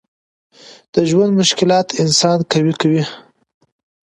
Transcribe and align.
د 0.93 0.95
ژوند 1.09 1.31
مشکلات 1.39 1.87
انسان 2.01 2.37
قوي 2.51 2.73
کوي. 2.81 3.03